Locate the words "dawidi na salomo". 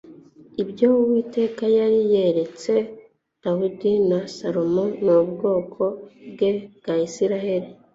3.43-4.83